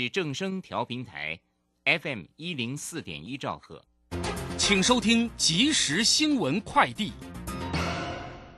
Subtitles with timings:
[0.00, 1.40] 是正声调频台
[1.84, 3.82] ，FM 一零四点一兆赫，
[4.56, 7.12] 请收听即时新闻快递。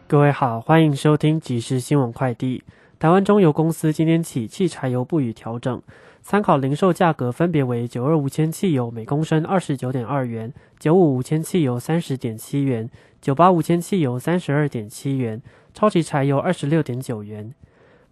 [0.06, 2.62] 各位好，欢迎收听即时新闻快递。
[2.98, 5.82] 台湾中油公司今天起汽柴油不予调整，
[6.20, 12.90] 参考零售价格分别为九二无铅汽油每公升二十九点二元，九五无铅汽油三十点七元，
[13.22, 15.40] 九八无铅汽油三十二点七元，
[15.72, 17.54] 超级柴油二十六点九元。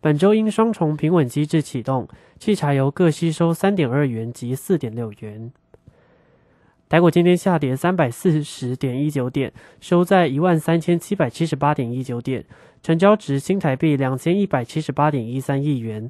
[0.00, 2.06] 本周因双重平稳机制启动，
[2.38, 5.50] 汽柴油各吸收三点二元及四点六元。
[6.89, 12.44] 台股今天下跌三百四十点一九点，收在一万三千七百七十八点一九点，
[12.80, 16.08] 成交值新台币两千一百七十八点一三亿元。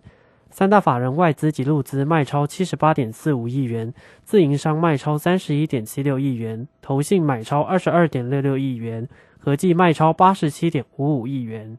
[0.51, 11.79] 三大法人外资及路资卖超七十八点四五亿元，自营商卖超三十一点七六亿元，投信买超二十二点六六亿元，合计卖超八十七点五五亿元。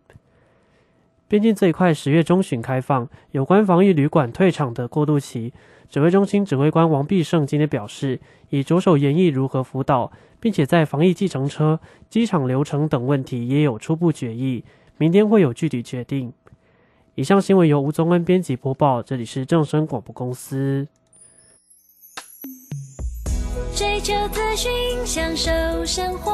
[1.29, 5.53] 边境这一块十月中旬开放，有关防疫旅馆退场的过渡期，
[5.87, 14.65] 指挥中心指挥官王必胜今天表示，已着手研议如何辅导，并且在防疫计程车、机场流程等问题也有初步决议，
[14.97, 16.33] 明天会有具体决定。
[17.13, 20.87] 以上新闻由吴宗恩编辑播报，这里是正声广播公司。
[23.75, 24.71] 追求资讯，
[25.05, 25.51] 享受
[25.85, 26.33] 生活。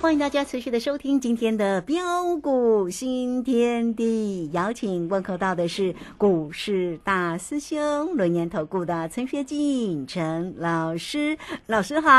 [0.00, 11.36] 欢迎大家持续的收听今天的标股新天地，邀请问候到的是股市大师兄轮年投顾的陈学进陈老师，
[11.66, 12.10] 老师好。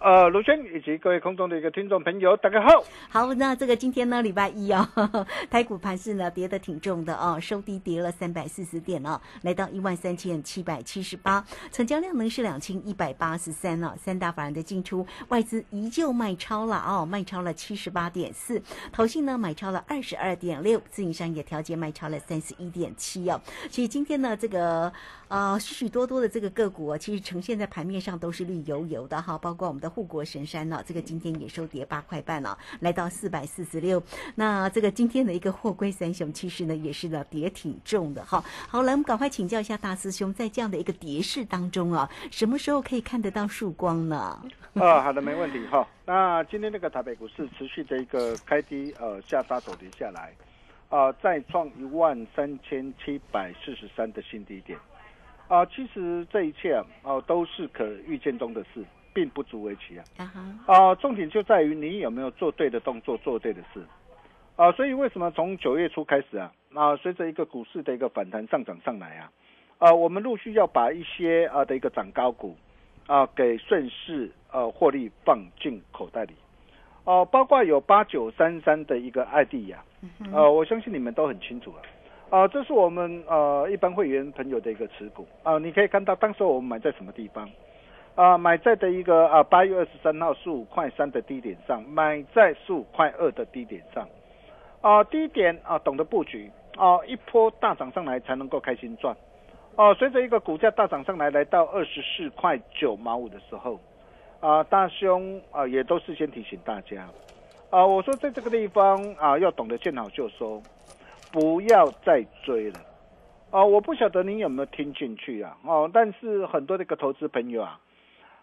[0.00, 2.84] 呃，卢轩以及各位空中的一个听众朋友，大家好。
[3.08, 4.86] 好，那这个今天呢，礼拜一哦，
[5.48, 16.66] 台股盘势呢跌得挺重的哦，收低跌了三百四十点哦，来到一万三千七百七十八，成交量呢是两千一百八十三哦，三大法人的进出，外资依旧卖超。
[16.66, 18.62] 了哦，哦卖超了七十八点四，
[18.92, 23.40] 投信呢买超了二十二点六，自营商也调节卖超了三十一点七哦。
[23.70, 24.92] 其实今天呢，这个
[25.28, 34.02] 呃许许多多的这个个股啊，其实呈现在盘面上都是绿油油的哈，包括我们的护国神山呢，这个今天也收跌八块半了，来到四百四十六。
[34.34, 38.42] 那这个今天的一个货柜三雄，其实呢也是呢跌挺重的哈。
[38.68, 44.40] 好，来我们赶快请教一下大师兄，在这样的一个跌势当中啊，什么时候可以看得到曙光呢？
[44.74, 45.86] 啊，好的，没问题哈。
[46.08, 50.32] 那今天那个台北股市持续的一个开低，呃，下杀走跌下来，
[50.88, 54.78] 啊，再创一万三千七百四十三的新低点，
[55.48, 60.04] 啊，其实这一切啊，哦，都是可预见中的事，并不足为奇啊。
[60.66, 63.84] 啊，重点就在于你有没有做对的动作，做对的事，
[64.54, 69.32] 啊，所以为什么从九月初开始啊，啊，随着一个股市的一个反弹上涨上来啊，
[69.78, 72.56] 啊，我们陆续要把一些啊的一个涨高股。
[73.06, 76.34] 啊，给顺势呃获利放进口袋里，
[77.04, 79.82] 哦，包括有八九三三的一个艾迪亚，
[80.32, 81.82] 呃，我相信你们都很清楚了，
[82.30, 85.26] 啊，这是我们呃一般会员朋友的一个持股。
[85.42, 87.48] 啊，你可以看到当时我们买在什么地方，
[88.16, 94.08] 啊，买在的一个啊八月二十三号十五块三的低点上，买在十五块二的低点上，
[94.80, 96.50] 啊，低点啊懂得布局。
[96.76, 99.16] 啊，一波大涨上来才能够开心赚。
[99.76, 103.78] 哦，随着一个股价大涨上来，来到二十四块九毛五的时候，
[104.40, 107.06] 啊，大兄啊也都事先提醒大家
[107.68, 110.62] 啊，我说在这个地方啊要懂得见好就收，
[111.30, 112.78] 不要再追了
[113.50, 113.62] 啊！
[113.62, 115.54] 我不晓得你有没有听进去啊？
[115.66, 117.78] 哦，但是很多的一个投资朋友啊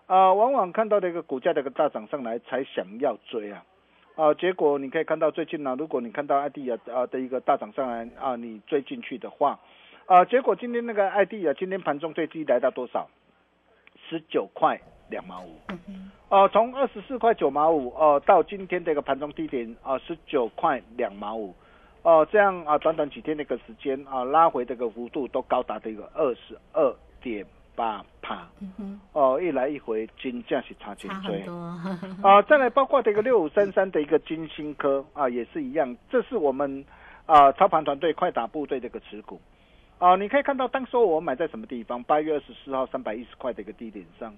[0.06, 3.66] 啊，往往看到这个股价的一个大涨上来才想要追啊
[4.16, 9.60] 啊，结果你可以看到最近呢，如果你看到 ID 啊啊的一个大涨上来啊，你追进去的话。
[10.06, 13.08] 啊，结果今天那个 ID 啊，今天盘中最低来到多少？
[14.10, 14.80] 十九块
[15.10, 15.58] 两毛五。
[16.30, 21.56] 哦，从二十四块九毛五哦，到今天这个盘中低点啊，十九块两毛五。
[22.02, 28.50] 哦，这样啊，短短几天的一个时间啊，拉回这个幅度都高达这个二十二点八帕。
[29.14, 31.10] 哦，一来一回，金价是差劲
[31.46, 31.54] 多。
[32.28, 36.84] 啊， 再来包括这个六五三三的一个金星科啊，也是一样，这是我们
[37.26, 39.40] 啊操盘团队快打部队这个持股。
[40.00, 42.04] 啊，你可以看到，当时我买在什么地方？
[42.04, 44.36] 八月二十四号三百一十块的一个低点上，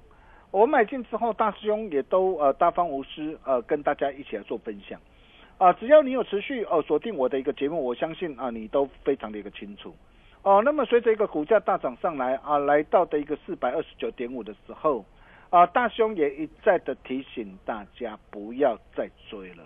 [0.52, 5.00] 我买进之后，大师兄也都呃大方无私呃跟大家一起来做分享。
[5.58, 9.96] 啊，只要你有持续哦锁定我的一个节目，我相信啊你都非常的一个清楚。
[10.44, 15.04] 哦，那么随着一个股价大涨上来啊，来到的一个四百二十九点五的时候，
[15.50, 19.64] 啊大兄也一再的提醒大家不要再追了。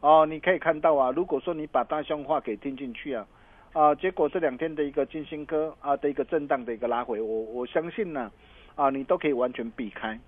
[0.00, 3.26] 哦，你可以看到啊，如果说你把大兄话给听进去啊。
[3.72, 8.30] 啊，结果这两天的一个金星科啊的一个震荡的一个拉回，我我相信呢，
[8.74, 10.20] 啊，你都可以完全避开，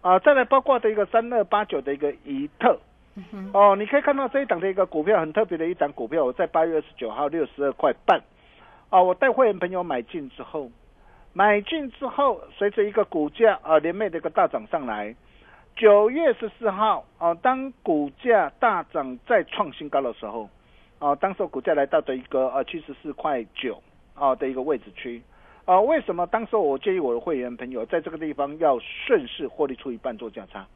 [0.00, 2.78] 啊，再来包括的一个三二八九的一个怡特，
[3.52, 8.22] 哦，你可以看到这一档的一个股票很特别的一档股票，我在八月二十九号六十二块半，
[8.88, 10.70] 啊，我带会员朋友买进之后，
[11.34, 15.14] 买进之后，随着一个股价啊连袂的一个大涨上来，
[15.76, 20.48] 九月十四号啊，当股价大涨再创新高的时候。
[20.98, 23.82] 啊，当时股价来到的一个呃七十四块九
[24.14, 25.22] 啊的一个位置区，
[25.66, 30.66] 啊，为什么当时我建议我的会员朋友在这个地方要顺势获利出一半做价差？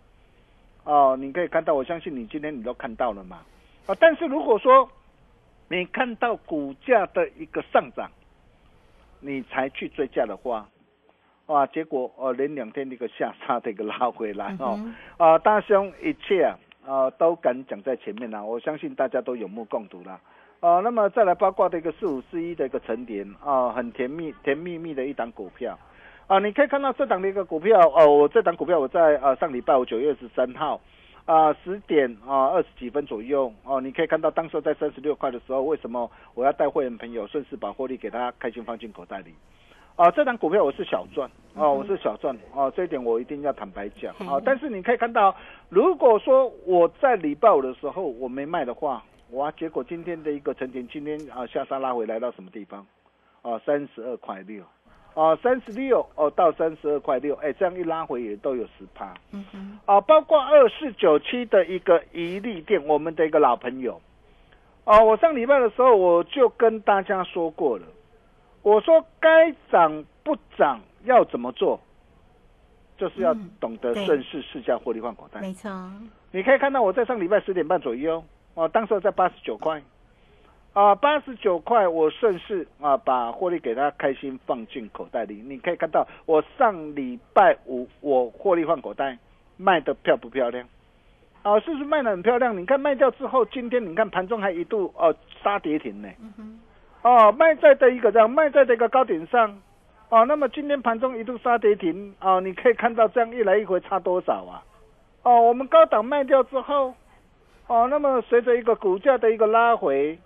[0.85, 3.39] 哦，你可以看到，我相信你今天你都看到了嘛，
[3.87, 4.87] 啊，但是如果说
[5.69, 8.11] 你看到股价的一个上涨，
[9.21, 10.69] 你才去追价的话，
[11.47, 14.79] 哇，结果呃连两天的一个下差的一个拉回来哦，
[15.17, 16.59] 啊，大兄一切啊。
[16.91, 20.21] 啊，都敢讲在前面啦，我相信大家都有目共睹啦。
[20.59, 25.79] 啊，那么再来八卦的一个四五四一的一个成点啊，很甜蜜甜蜜蜜的一档股票
[26.27, 30.81] 啊，你可以看到这档的一个股票哦，我这档股票我在啊上礼拜五九月十三号
[31.27, 39.33] 啊十点啊二十几分左右哦，你可以看到当时在三十六块的时候，为什么我要带会员朋友顺势把获利给他开心放进口袋里？
[40.01, 44.41] 啊，这档股票我是小赚哦，我是小赚哦，这一点我一定要坦白讲啊。
[44.43, 45.37] 但是你可以看到，
[45.69, 52.87] 如果说我在礼拜五的时候我没卖的话，哇，结果今天的一个成点，今天啊下杀拉回来到什么地方？
[53.43, 54.65] 啊，三十二块六，
[55.13, 59.13] 啊，三十六哦到三十二块六，哎，这样一拉回也都有十趴。
[59.33, 59.79] 嗯哼。
[59.85, 64.01] 啊，包括二四九七的一个宜利店，我们的一个老朋友。
[64.85, 67.85] 啊，我上礼拜的时候我就跟大家说过了。
[68.63, 71.81] 我说该涨不涨要怎么做，
[72.99, 75.41] 就是要懂得顺势试价获利换口袋。
[75.41, 75.71] 没错，
[76.31, 78.23] 你可以看到我在上礼拜十点半左右，
[78.55, 79.83] 哦，当时在八十九块，
[80.75, 85.43] 啊，八十九块我顺势啊把获利给他开心放进口袋里。
[85.47, 89.17] 你可以看到我上礼拜五我获利换口袋
[89.57, 90.69] 卖的漂不漂亮？
[91.43, 92.55] 啊，是不是卖的很漂亮？
[92.55, 96.09] 你看卖掉之后，今天你看盘中还一度哦杀跌停呢。
[97.03, 99.59] 哦，卖在的一个这样，卖在的一个高点上，
[100.11, 104.63] 哦，那么今天盘中一度杀跌停，哦，你可以看到这样一来一回差多少啊？
[105.23, 106.93] 哦，我们高档卖掉之后，
[107.69, 110.19] 哦，那么随着一个股价的一个拉回，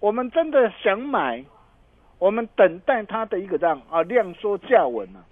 [0.00, 1.44] 我们真的想买，
[2.18, 5.22] 我们等待它的一个这样啊量缩价稳啊，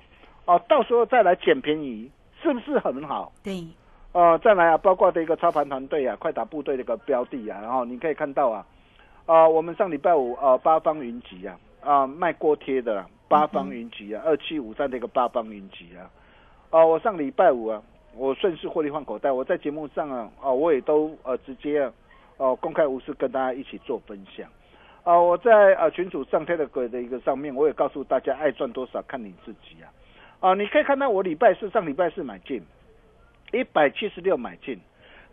[0.44, 2.08] 哦，到时候再来捡便宜，
[2.40, 3.32] 是不是很好？
[3.42, 3.66] 对，
[4.12, 8.64] 哦，再来啊，包括的一个操盘团队啊，快打部队的一个标的啊，然后你可以看到啊。
[9.26, 16.06] 啊，我们上礼拜五啊，八方云集啊，啊卖锅贴的八方云集啊，二七五三的一个八方云集啊，
[16.70, 17.82] 啊，我上礼拜五啊，
[18.14, 21.92] 我顺势获利换口袋，我在节目上啊，啊我也都呃直接啊，
[22.36, 24.48] 哦公开无私跟大家一起做分享，
[25.02, 29.90] 啊我在啊群主上贴的个的一个上面，我也告诉大家爱赚多少看你自己啊，
[30.38, 32.62] 啊你可以看到我礼拜四上礼拜四买进
[33.52, 34.78] 一百七十六买进。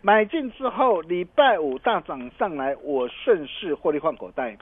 [0.04, 4.54] 买进之后，礼拜五大涨上来，我顺势获利换口袋，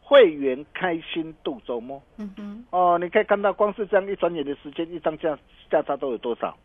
[0.00, 2.02] 会员开心度周末。
[2.16, 5.38] 嗯哼，哦，你可以看到，光是这样一转眼的时间，一张价
[5.70, 6.56] 价差都有多少？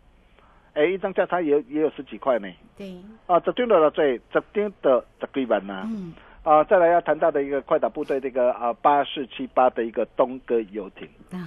[0.76, 2.48] 哎，一张价差也也有十几块呢。
[2.78, 2.96] 对。
[3.28, 5.84] 啊，这丢了最，这丢的这几万呐。
[5.88, 6.14] 嗯。
[6.44, 11.06] 啊，再来要谈到的一个快打部队，这个啊八四七八的一个东哥游艇。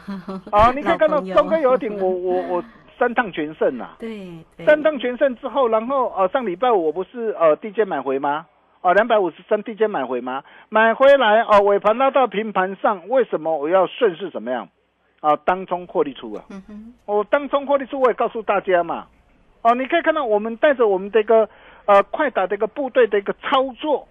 [0.52, 2.64] 啊，你可以看到东哥游艇， 我我我
[2.98, 8.46] 三趟全胜啊，对，三趟全胜之后，然后呃上礼拜五我不是呃低阶买回吗？
[8.80, 10.44] 哦，两百五十三低阶买回吗？
[10.68, 14.68] 买回来哦，尾盘拉到平盘上，为什么我要顺势怎么样？
[15.20, 16.44] 啊，当中获利出啊！
[16.50, 19.06] 嗯哼，我当中获利出，我也告诉大家嘛。
[19.62, 21.48] 哦，你可以看到我们带着我们的一个
[21.86, 24.06] 呃快打的一个部队的一个操作，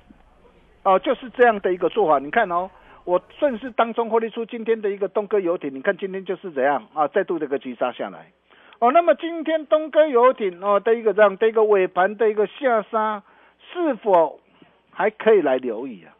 [0.81, 2.17] 哦、就是这样的一个做法。
[2.17, 2.67] 你看哦，
[3.03, 8.31] 我顺势当中获利出今天的一个东哥游艇，你看今天就是怎样啊，再度的一个急杀下来。
[8.79, 13.23] 哦，那么今天东哥游艇哦的一个这样的一个尾盘的一个下杀，
[13.71, 14.39] 是否
[14.91, 16.11] 还可以来留意啊？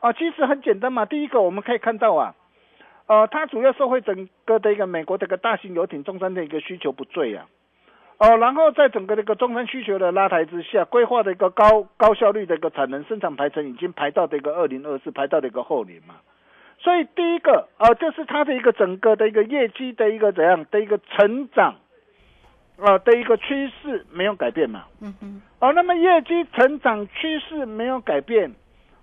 [0.00, 1.06] 啊，其实很简单嘛。
[1.06, 2.34] 第一个我们可以看到啊，
[3.06, 7.46] 呃，它主要受惠整个的一个美国的一个大型游艇中山的一个需求不坠啊。
[8.18, 16.16] 哦，然后在整个这个中山需求的拉抬之下，规划的一个高高效率的一个产能生产排程已经排到的一个二零二四，排到的一个后年嘛。
[16.78, 21.76] 所以第一个呃，就是它的一个整个的一个业绩的一个怎样的一个成长，
[22.82, 24.84] 呃的一个趋势没有改变嘛。
[25.00, 28.52] 嗯哼，哦，那么业绩成长趋势没有改变，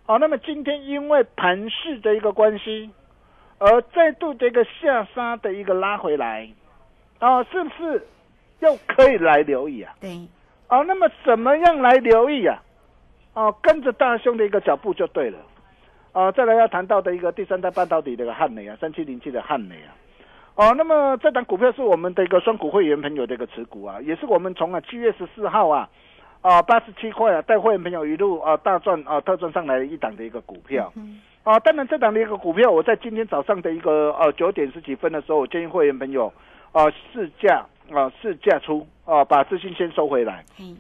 [0.06, 2.92] 哦，那么今天因为盘势的一个关系，
[3.58, 6.50] 而再度的一个下杀的一个拉回来，
[7.20, 8.06] 哦，是不是
[8.60, 9.96] 又可以来留意啊？
[10.02, 10.28] 对，
[10.68, 12.62] 哦，那么怎么样来留意啊？
[13.34, 15.38] 哦，跟着大兄的一个脚步就对了。
[16.12, 19.94] 哦，再来要谈到的一个第三代半导体的一个汉磊啊，三七零七的汉磊啊。
[20.56, 25.90] 哦，那么这档股票是我们的一个双股会员朋友的一个持股啊，也是我们从啊七月十四号啊
[26.42, 30.92] 啊八十七块啊带会员朋友一路啊大赚啊特赚上来的一档的一个股票。
[30.96, 36.32] 嗯啊，当然这档的一个股票，我在今天早上的一个呃九点十几分的时候，我建议会员朋友
[36.74, 40.44] 啊试价啊试价出啊把资金先收回来。
[40.60, 40.78] 嗯，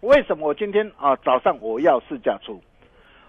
[0.00, 2.60] 为什么我今天啊早上我要试价出？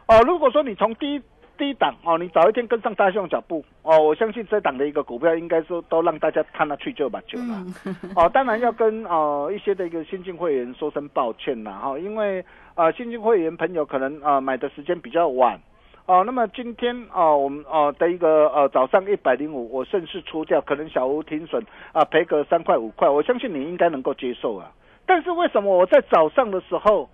[0.08, 1.22] 哦，如果说你从低
[1.58, 7.66] 低档哦，你早一天跟上大象脚步哦，我相信这档的一个股票应该说都让大家看得去就把久了。
[7.86, 12.44] 嗯， 哦，当然要跟呃一些的一个新进会员说声抱歉啦哈、因为
[12.76, 15.60] 呃新进会员朋友可能呃买的时间比较晚。
[16.06, 24.70] 哦，那么今天哦，我们哦的一个呃早上一百零五，我顺势出掉，可能小幅停损啊，赔个三块五块，我相信你应该能够接受啊。
[25.06, 27.10] 但是为什么我在早上的时候，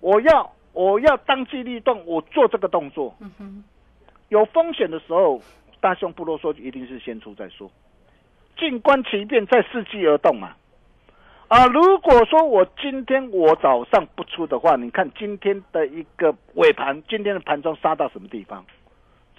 [0.00, 3.64] 我要我要当机立断，我做这个动作，嗯哼，
[4.28, 5.40] 有风险的时候，
[5.80, 7.70] 大兄不啰嗦，一定是先出再说，
[8.56, 10.52] 静观其变，再伺机而动嘛。
[11.48, 18.64] 啊，如果说我今天我早上不出的话，你看今天的一个尾盘，今天的盘中杀到什么地方？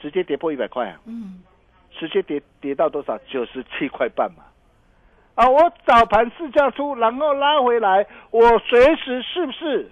[0.02, 1.00] 直接跌破一百块啊！
[1.06, 1.42] 嗯，
[1.92, 3.18] 直接跌跌到多少？
[3.28, 4.44] 九十七块半嘛。
[5.36, 9.90] 啊，我早盘试价出，然后拉回来，我随时是不是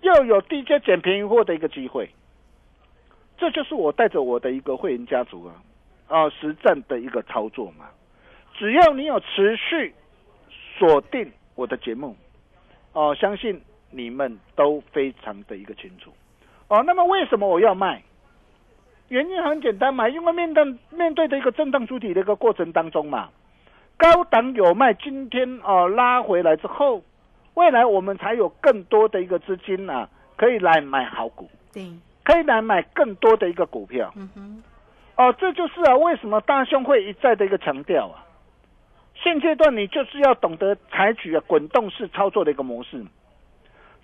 [0.00, 2.10] 又有低阶捡便宜货的一个机会？
[3.36, 5.54] 这就是我带着我的一个会员家族啊，
[6.08, 7.86] 啊，实战的一个操作嘛。
[8.56, 9.94] 只要你有持续
[10.76, 12.16] 锁定我的节目，
[12.92, 16.12] 哦、相信你们都非常的一个清楚。
[16.66, 18.02] 哦，那么为什么我要卖？
[19.08, 23.30] 原因很简单嘛，因为面对面对的一个震荡主体的一个过程当中嘛，
[23.96, 27.02] 高档有卖，今天哦、拉回来之后，
[27.58, 31.90] 未来我们才有更多的一个资金啊，可以来买好股，对，
[32.22, 34.12] 可以来买更多的一个股票。
[34.14, 34.62] 嗯哼，
[35.16, 38.22] 哦，这就是啊，为什么大兄会一再的一个强调啊，
[39.16, 43.04] 现阶段你就是要懂得采取啊滚动式操作的一个模式，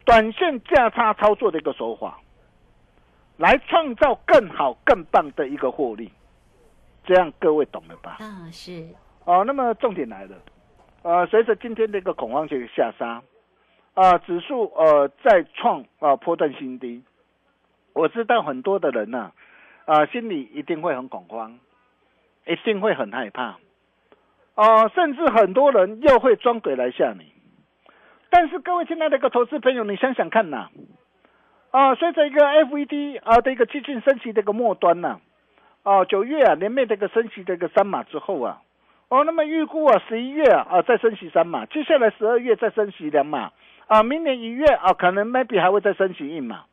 [0.04, 2.18] 短线价差操作的一个手法，
[3.36, 6.10] 来创造更好更棒的一个获利，
[7.04, 8.16] 这样各位懂了吧？
[8.18, 8.84] 啊是，
[9.24, 10.36] 哦，那么重点来了，
[11.02, 13.22] 呃，随着今天的一个恐慌性的下杀，
[13.94, 17.02] 啊、指数呃再创啊、波段新低，
[17.92, 19.30] 我知道很多的人呐、
[19.84, 21.58] 啊，心里一定会很恐慌，
[22.44, 23.56] 一定会很害怕，
[24.56, 27.32] 哦、甚至很多人又会装鬼来吓你。
[28.30, 30.70] 但是各位亲爱的一个投资朋友，你想想看呐、
[31.70, 35.20] 啊，随着一个 FED 啊的一个激进升息的一个末端呐、
[35.84, 38.60] 啊，九月啊连袂的一个升息的一个三码之后啊，
[39.08, 43.52] 哦，那么预估啊十一月啊啊再升息三码，接下来十二月再升息两码，
[43.86, 46.64] 啊，明年一月啊可能 maybe 还会再升息一码，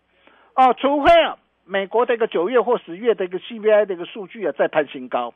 [0.53, 5.33] 啊，除非啊美国的一个九月或十月的一个 CPI 的一个数据啊再攀新高，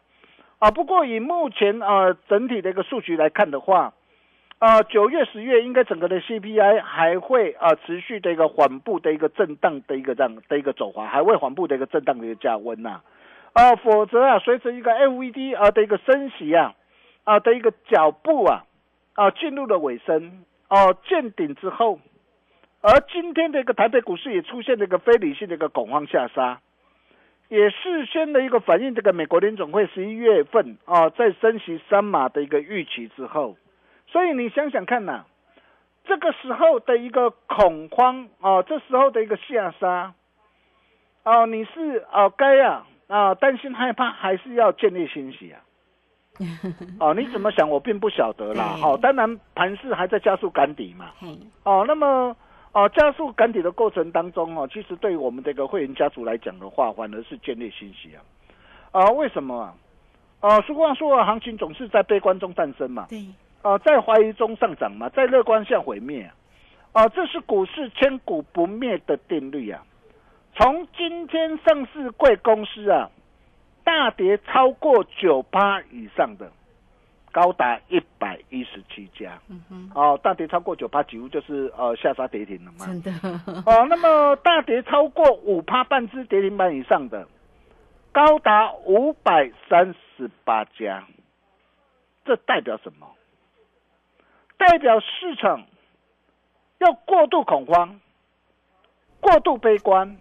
[0.59, 3.93] 啊，不过以目前啊整体的一个数据来看的话，
[4.59, 13.01] 啊，九月、十月应该整个的 CPI 还会啊持续的一个缓步的一个震荡的一个这样的一个走滑，还会缓步的一个震荡的一个加温呐、
[13.53, 16.73] 啊，否则啊，随着一个 FED 啊的一个升息啊
[17.25, 18.63] 啊的一个脚步啊
[19.13, 22.01] 啊进入了尾声哦、见顶之后，
[22.81, 26.59] 而今天的一个台北股市也出现了一个非理性的一个恐慌下杀，
[27.47, 33.55] 也事先的一个反映这个美国联总会十一月份啊在升息三码的一个预期之后，
[34.07, 35.23] 所以你想想看呐、
[36.03, 40.13] 这个时候的一个恐慌啊，这时候的一个下杀，
[41.23, 45.61] 哦、你是哦该啊啊担心害怕，还是要建立欣喜啊？
[46.99, 47.69] 哦，你怎么想？
[47.69, 48.75] 我并不晓得啦。
[48.79, 51.11] 好哦，当然盘势还在加速赶底嘛。
[51.19, 51.27] 嘿，
[51.63, 52.35] 哦，那么
[52.73, 58.19] 哦，加速赶底的过程当中哦，其实对于我们这个会员家族来讲的话，反而是建立信息啊。
[58.91, 59.75] 啊、为什么啊？
[60.41, 63.07] 啊，俗话说啊，行情总是在悲观中诞生嘛。
[63.09, 63.25] 对，
[63.63, 66.33] 哦，在怀疑中上涨嘛，在乐观下毁灭啊。
[66.93, 69.81] 哦，这是股市千古不灭的定律啊。
[70.57, 73.09] 从今天上市贵公司啊，
[73.85, 76.51] 大跌超过九趴以上的，
[77.31, 79.39] 高达一百一十七家。
[79.47, 82.85] 嗯哼，哦，大跌超过九趴，几乎就是呃下杀跌停了嘛。
[82.87, 83.11] 真的，
[83.65, 87.27] 哦，那么大跌超过五趴半只跌停板以上的，
[88.11, 91.05] 高达五百三十八家。
[92.25, 93.07] 这代表什么？
[94.57, 95.63] 代表市场
[96.79, 98.01] 要过度恐慌、
[99.19, 100.17] 过度悲观。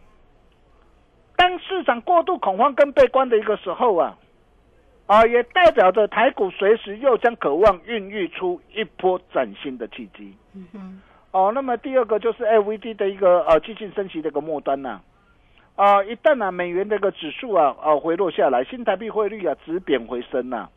[1.37, 4.17] 当市场过度恐慌跟悲观的一个时候啊，
[5.07, 10.33] 啊，也代表着台股随时又将渴望孕育出一波崭新的契机。
[10.55, 15.01] 嗯哼，哦，那么第二个就是 LVD 的一个呃激进升息的一个末端呐、
[15.75, 20.69] 啊，一旦啊美元的一个指数啊啊回落下来，新台币汇率啊止贬回升呐、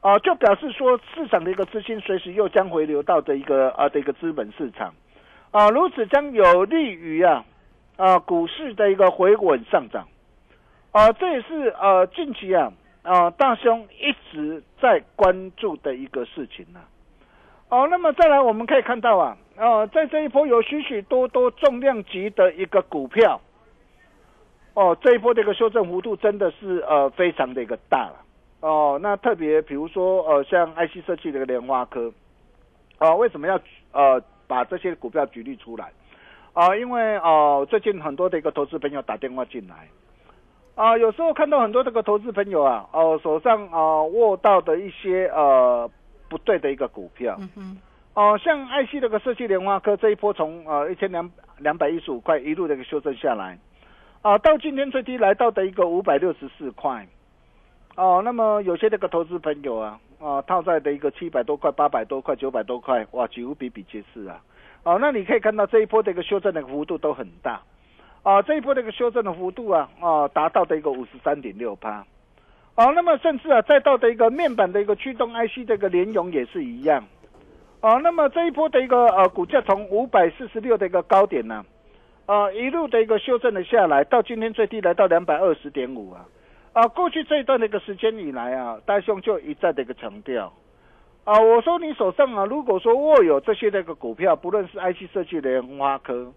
[0.00, 4.94] 啊，就表示说市场的一个资金随时又将回流到的一个啊的一个资本市场，
[5.50, 7.44] 啊，如此将有利于啊
[8.00, 10.08] 啊股市的一个回稳上涨，
[10.90, 16.80] 啊，这也是呃近期啊啊大兄一直在关注的一个事情呐、
[17.68, 23.38] 哦，那么再来，我们可以看到啊，呃，在这一波有许许多多重量级的一个股票，
[24.72, 28.24] 哦，这一波的一个修正幅度真的是呃非常的一个大了。
[28.60, 32.10] 哦，那特别比如说呃，像 IC 设计的一个莲花科，
[32.98, 33.60] 哦，为什么要
[33.92, 35.92] 呃把这些股票举例出来？
[36.52, 39.88] 啊、因为哦、最近很多的一个投资朋友打电话进来，
[40.74, 45.88] 啊、有时候看到很多这个投资朋友啊，哦、手上啊、握到的一些呃
[46.28, 47.38] 不对的一个股票，
[48.14, 53.58] 哦、像爱惜这个设计莲花科这一波从呃一千两两百一十五块一路的一个修正下来，
[54.22, 57.06] 啊、到今天最低来到的一个五百六十四块，
[57.96, 64.40] 哦、那么有些这个投资朋友啊，啊、套在的一个七百多块、八百多块、九百多块，哇，几乎比比皆是啊，
[64.82, 67.60] 哦、那你可以看到这一波的一个修正的幅度都很大，
[68.22, 72.04] 啊、这一波的一个修正的幅度啊，啊、达到的一个五十三点六趴。
[72.76, 77.04] 哦，那么甚至啊，再到的一个面板的一个驱动 IC 的一个联咏也是一样。
[77.82, 81.64] 哦，那么这一波的一个呃股价从五百四十六的一个高点呢、
[82.26, 86.24] 呃一路的一个修正了下来，到今天最低来到两百二十点五啊。
[86.72, 90.52] 啊，过去这一段的一个时间以来啊，大兄就一再的一个强调，
[91.24, 96.32] 啊，我说你手上啊，如果说握有这些的一个股票，不论是 IC 设计的莲花科，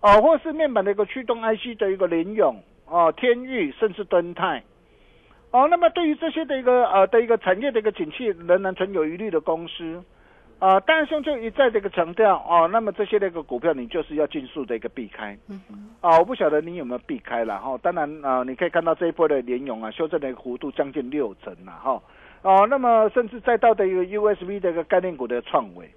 [0.00, 4.62] 啊，或是面板的一个驱动 IC 的一个联咏，哦、天域，甚至敦泰，
[5.52, 10.02] 哦，那么对于这些的一个呃的一个产业的一个景气仍然存有疑虑的公司，
[10.58, 15.38] 啊，大兄就一再的一个强调哦，那么这些的一个股票你就是要尽速的一个避开。
[15.48, 15.60] 嗯，
[16.00, 17.78] 啊，我不晓得你有没有避开了哈。
[17.80, 21.92] 当然啊、你可以看到这一波的联咏啊，修正的一个幅度将近六成了哈。
[21.92, 22.02] 哦、
[22.42, 25.90] 那么甚至再到的一个 USB 的一个概念股的创维，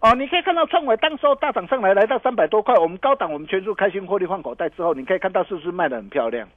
[0.00, 6.48] 哦、你可以看到创维当时候大涨上来，来到三百多块，我们高档我们全数开心获利换口袋之后，你可以看到是不是卖的很漂亮？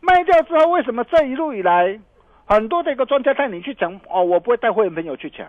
[0.00, 1.98] 卖掉之后，为什么这一路以来
[2.46, 4.00] 很多的一个专家带你去抢？
[4.08, 5.46] 哦，我不会带会员朋友去抢。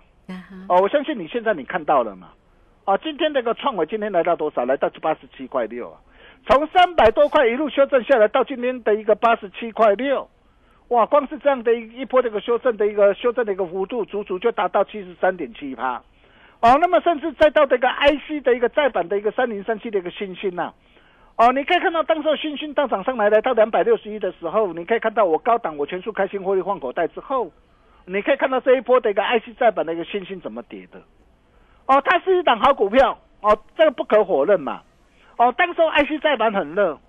[0.67, 2.29] 哦，我相信你现在你看到了嘛？
[2.85, 4.65] 啊，今天那个创维今天来到多少？
[4.65, 5.99] 来到八十七块六啊，
[6.47, 10.27] 从三百多块一路修正下来，到今天的一个八十七块六，
[10.93, 15.99] 哇，光是这样的一一波这个修正的一个修正的一个幅度，足足就达到七十三点七趴。
[16.61, 20.71] 哦，那么甚至再到这个 IC 的一个再版的一个三零三七的一个新星呐、
[21.35, 27.51] 哦，你可以看到当时候新星大涨上来来到两百六十一的时候，你可以看到我高档我全数开心获利换口袋之后，
[28.05, 31.01] 你可以看到这一波的一个 IC 再版的一个新星怎么跌的。
[31.87, 34.83] 哦，它是一档好股票哦，这个不可否认嘛。
[35.37, 36.99] 哦，当时候 IC 再版很热，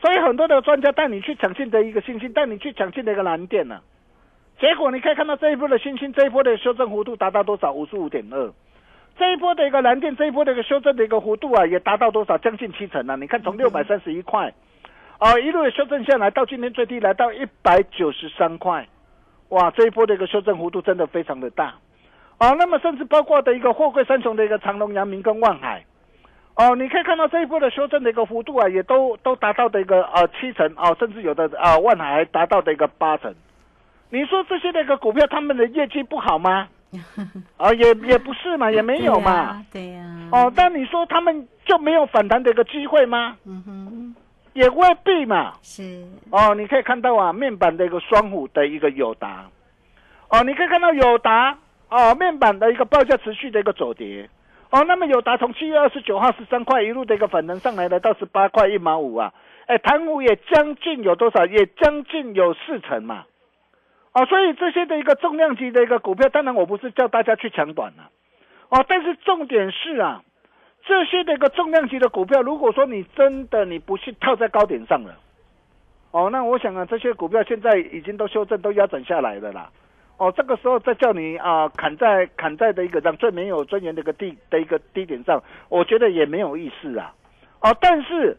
[0.00, 3.80] 所以很多的专家带你去抢进的一个信心，带你去抢进的一个蓝电呢、
[4.60, 7.72] 结果你可以看到这一波的新星，这一波的修正幅度达到多少？
[7.72, 8.52] 五十五点二。
[9.16, 12.38] 这一波的一个蓝电，这一波的一个修正的一个幅度啊，也达到多少？
[12.38, 13.16] 将近七成啊！
[13.16, 14.52] 你看从六百三十一块，
[15.18, 18.86] 啊、一路的修正下来，到今天最低来到一百九十三块，
[19.48, 19.72] 哇！
[19.72, 21.74] 这一波的一个修正幅度真的非常的大。
[22.38, 25.84] 啊，那么甚至包括的一个货柜三雄的一个长隆、阳明跟万海，
[26.58, 33.32] 哦，你可以看到这一波的修正的一个幅度啊，也都都达到的一个呃七成哦，甚至有的啊万海还达到的一个八成。
[34.10, 36.68] 你说这些那个股票他们的业绩不好吗？
[37.58, 39.64] 啊， 也也不是嘛，也没有嘛。
[39.72, 40.02] 对呀。
[40.32, 43.36] 哦，但你说他们就没有反弹的一个机会吗？
[43.44, 44.14] 嗯哼，
[44.54, 45.52] 也未必嘛。
[45.62, 46.04] 是。
[46.30, 49.44] 哦，你可以看到啊，面板的一个双虎的一个友达，
[50.30, 51.56] 哦，你可以看到友达
[51.88, 54.28] 哦，面板的一个报价持续的一个走跌。
[54.70, 59.32] 哦，那么友达从七月二十九号十三块一路的一个反弹上来，来到十八块一毛五啊，
[59.66, 61.46] 哎，盘股也将近有多少？
[61.46, 63.24] 也将近有四成嘛。
[64.12, 68.10] 哦，所以这些的一个重量级的一个股票，当然我不是叫大家去抢短了，
[68.68, 70.22] 哦，但是重点是啊，
[70.84, 75.14] 这些的一个重量级的股票，如果说你真的你不是套在高点上了，
[76.10, 79.70] 哦，那我想啊，这些股票现在已经都修正都腰斩下来了啦。
[80.18, 87.14] 哦，这个时候再叫你啊砍在砍在的一个让最没有尊严的一个地的一个低点上，我觉得也没有意思啊。
[87.60, 88.36] 哦，但是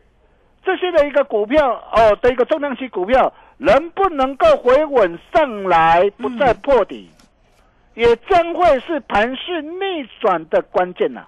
[0.61, 7.09] 这些的一个股票哦的一个重量级股票，能不能够回稳上来，不再破底，
[7.95, 11.25] 也将会是盘势逆转的关键呐。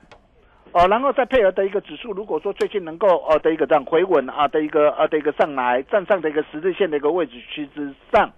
[0.74, 8.30] 哦，然后再配合的一个指数，如果说最近能够哦的一个这样回稳啊的一个啊的一个上来站上的一个十字线的一个位置区之上。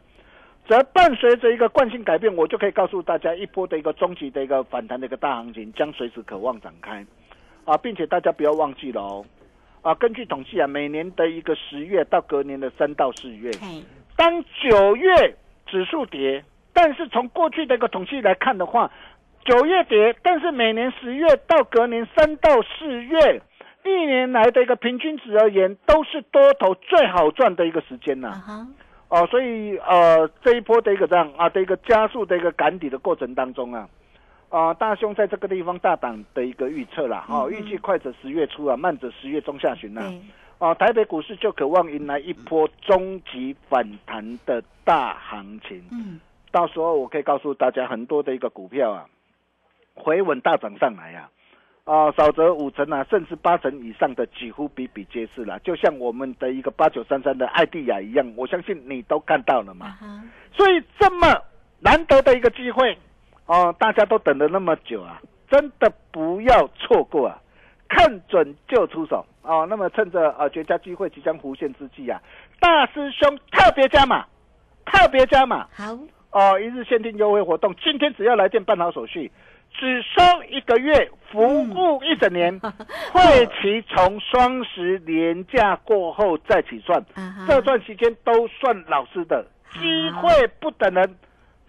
[0.68, 7.06] 则伴随着一个惯性改变，我就可以告诉大家，一波的一个终极的一个反弹的一个大行情将随时渴望展开，
[7.66, 9.26] 啊，并且大家不要忘记了哦，
[9.82, 13.52] 啊，根据统计啊，每年的一个十月到隔年的三到四月，
[14.16, 15.36] 当九月
[15.68, 18.90] 指数跌，但是从过去的一个统计来看的话，
[19.44, 23.42] 九月跌，但是每年十月到隔年三到四月，
[23.84, 28.66] 一年来的一个平均值而言，都是多头最好赚的一个时间呐。
[29.14, 33.88] 哦，所以呃，这一波的一个这样啊的一个加速的一个赶底的过程当中啊，
[34.50, 40.02] 啊，大兄在这个地方大胆的一个预测啦，哈，预计快则十月初啊，慢则十月中下旬呐，
[40.58, 49.06] 哦，台北股市就渴望迎来一波终极反弹的大行情，嗯，到时候我可以告诉大家，很多的一个股票啊，
[49.94, 51.30] 回稳大涨上来呀。
[51.30, 51.30] 啊，
[51.86, 55.60] 少则五成啊，甚至八成以上的几乎比比皆是了。
[55.60, 59.98] 就像我们的一个八九三三的艾蒂亚一样，我相信你都看到了嘛。
[60.54, 61.28] 所以这么
[61.80, 62.98] 难得的一个机会，
[63.48, 67.38] 哦，大家都等了那么久啊，真的不要错过啊！
[67.90, 69.68] 看准就出手哦。
[69.70, 72.22] 那么趁着呃绝佳机会即将浮现之际啊，
[72.62, 74.26] 大师兄特别加码，
[74.86, 75.68] 特别加码。
[75.74, 76.00] 好
[76.32, 79.30] 哦，一日限定优惠活动，今天只要来电办好手续。
[79.74, 82.60] 只收一个月，服务一整年，
[83.12, 87.04] 会期从双十年假过后再起算，
[87.48, 89.80] 这段期间都算老师的机
[90.12, 91.16] 会不等人。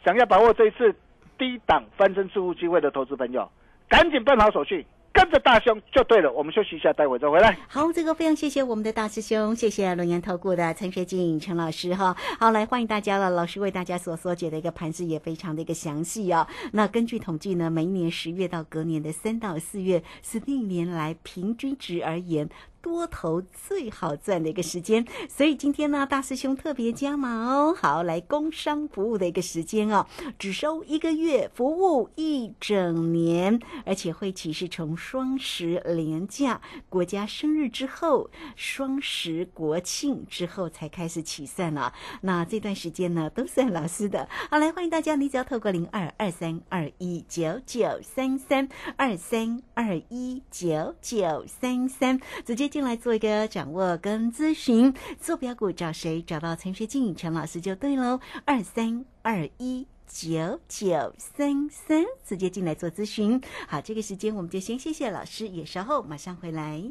[0.04, 0.94] 想要把握这一次
[1.38, 3.50] 低档翻身致富机会的投资朋友，
[3.88, 4.86] 赶紧办好手续。
[5.24, 7.56] 跟着大兄就对了，我们休息一下，待会再回来。
[7.66, 12.14] 好，这个非常谢谢我们的大师兄，谢谢龙岩投顾的陈学静陈老师哈。
[12.38, 16.46] 好，来欢迎大家了，老师为大家所所解的一个盘子也非常的一个详细哦。
[16.72, 22.46] 那根据统计呢，每一年十月到隔年的三到四月是历年来平均值而言。
[22.85, 27.75] 多头最好赚的一个时间，所以今天呢，大师兄特别加码哦。
[27.75, 30.07] 好，来工商服务的一个时间哦，
[30.38, 41.94] 只收一个月，服务一整年，而且会期是从双十连假、国家生日之后，双十国庆之后才开始起算了。
[42.20, 44.29] 那这段时间呢，都算老师的。
[44.51, 48.68] 好，来欢迎大家，你只要透过零二二三二一九九三三
[48.99, 52.73] 二三二一九九三三直接。
[52.74, 56.20] 进来做一个掌握跟咨询，坐标股找谁？
[56.20, 58.18] 找到陈学静陈老师就对喽。
[58.44, 63.40] 二三二一九九三三，直接进来做咨询。
[63.68, 66.90] 好，这个时间我们就先谢谢老师，也稍后马上回来。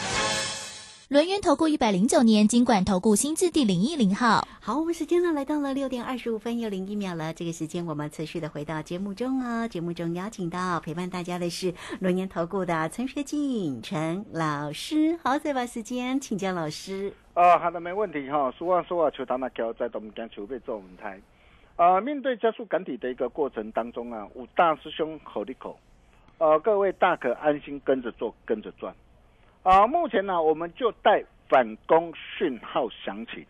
[1.11, 4.47] 轮源投顾一百零九年金管投顾新字第零一零号。
[4.61, 7.33] 好，我们时间呢来到了六点二十五分又零一秒了。
[7.33, 9.67] 这个时间我们持续的回到节目中哦。
[9.67, 15.19] 节目中邀请到陪伴大家的是轮源投顾的陈学进陈老师。
[15.21, 17.11] 好，再把时间请教老师。
[17.33, 18.49] 啊，好的，没问题哈。
[18.57, 21.19] 俗话说啊，求他那桥在东江球被做轮胎。
[21.75, 25.77] 啊，面对加速赶底的一个过程当中啊，五大师兄口里口，
[26.37, 28.95] 呃，各位大可安心跟着做，跟着赚。
[29.63, 33.45] 啊，目前呢，我们就待反攻讯号响起，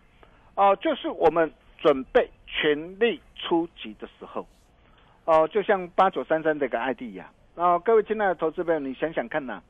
[0.56, 4.46] 啊，就是我们准备全力出击的时候，
[5.24, 9.62] 哦，就像八九三三这个 ID 一样，啊，各位亲爱的投资朋友，你想想看呐，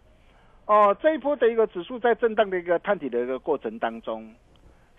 [0.66, 4.34] 哦，这一波的一个指数在震荡的一个探底的一个过程当中，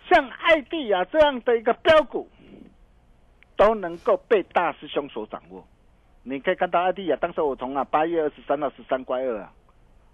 [0.09, 2.29] 像 ID 啊这样的一个标股，
[3.57, 5.67] 都能够被大师兄所掌握，
[6.23, 9.51] 你可以看到 ID 啊，当时我从啊八月二十三到十三块二啊，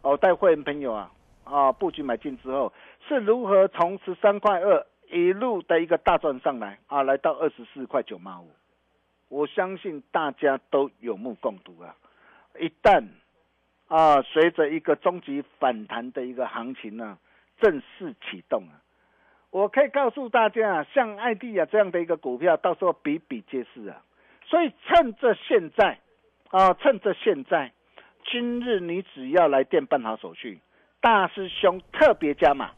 [0.02, 1.12] 哦，带会员朋友啊。
[1.50, 2.72] 啊，布局买进之后
[3.08, 8.52] 是如何从十三块二一路的一个大赚上来啊，来到二十四块九毛五，
[9.28, 11.96] 我相信大家都有目共睹啊。
[12.60, 13.04] 一旦
[13.88, 17.18] 啊，随着一个终极反弹的一个行情呢
[17.60, 18.78] 正式启动啊，
[19.50, 24.04] 我可以告诉大家啊，像艾迪亚这样的一个股票，到时候比比皆是啊。
[24.46, 26.00] 所以趁着现在
[26.50, 27.72] 啊，趁着现在，
[28.32, 30.60] 今日你只要来电办好手续。
[31.02, 32.72] 大师兄特别加码，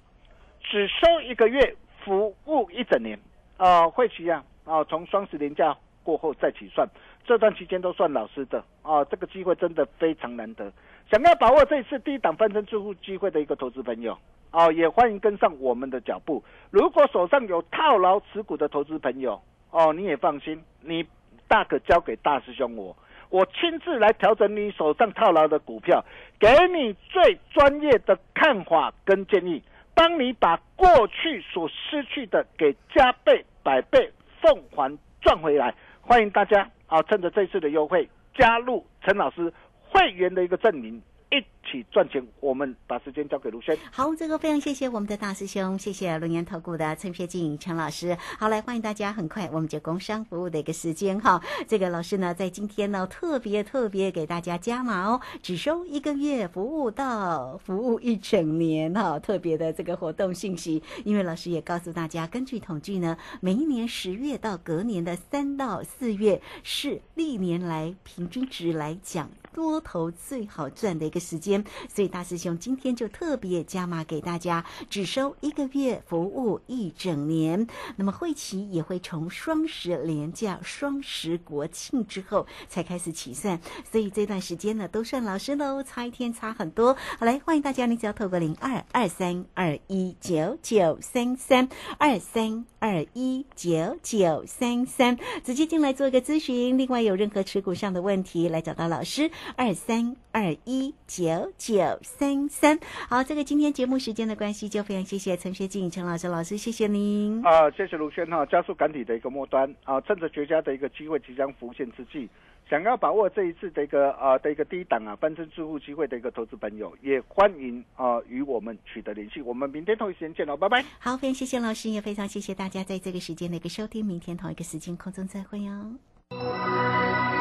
[0.62, 3.20] 只收一个月，服务一整年。
[3.58, 6.88] 啊，会期啊，啊，从双十连假过后再起算，
[7.26, 8.64] 这段期间都算老师的。
[8.84, 10.72] 啊，这个机会真的非常难得，
[11.12, 14.18] 想要把握这次低档翻身致富机会的一个投资朋友，
[14.50, 16.44] 啊，也欢迎跟上我们的脚步。
[16.70, 19.40] 如果手上有套牢持股的投资朋友，
[19.72, 21.06] 哦，你也放心，你
[21.48, 22.96] 大可交给大师兄我。
[23.32, 26.06] 我亲自来调整你手上套牢的股票，
[26.38, 29.64] 给你最专业的看法跟建议，
[29.96, 35.74] 帮你把过去所失去的给加倍、百倍奉还赚回来。
[36.02, 39.52] 欢迎大家啊，趁着这次的优惠加入陈老师
[39.90, 41.02] 会员的一个证明。
[41.32, 43.78] 一起赚钱，我们把时间交给卢轩。
[43.92, 48.18] 好，这个非常谢谢我们的大师兄，谢谢龙岩投顾的陈学静陈老师。
[48.38, 51.42] 好，来欢迎大家，很快我们就工商服务的一个时间哈。
[51.68, 59.20] 这个老师呢，在今天呢，特别特别给大家加码哦，只收一个月，服务到服务一整年哈。
[59.20, 69.30] 特别的这个活动信息，因为老师也告诉大家，根据统计呢，每一年十月到隔年的三到四月是历年来平均值来讲。
[69.54, 71.51] 多头最好赚的一个时间，
[71.94, 77.68] 所以大师兄今天就特别加码给大家，只收一个月，服务一整年。
[77.96, 83.60] 那么会期也会从双十连假、双十国庆之后才开始起算，
[83.90, 86.96] 所以这段时间呢都算老师喽，差一天差很多。
[87.18, 96.78] 好，来欢迎大家，你只要透过零二二三二一九九三三二三二一九九三三直接进来做一个咨询。
[96.78, 99.32] 另外有任何持股上的问题，来找到老师。
[99.56, 107.42] 二三二一九九三三，好，这个今天节目时间的关系，就非常谢谢陈学静陈老师老师，谢谢您。
[107.46, 112.30] 啊，谢谢卢轩哈，加速赶底的一个末端啊，趁着绝佳的一个机会即将浮现之际，
[112.70, 119.42] 想要把握这一次的一个啊的一个低档啊翻身致富机会的一个投资朋友，也欢迎啊与我们取得联系。
[119.42, 120.84] 我们明天同一时间见喽，拜拜。
[121.00, 127.41] 好，非常谢谢老师，也非常谢谢大家在这个时间的一个收听，明天同一个时间空中再会哦。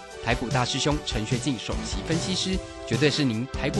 [0.23, 2.57] 台股大师兄陈学进首席分析师，
[2.87, 3.79] 绝对是您台股。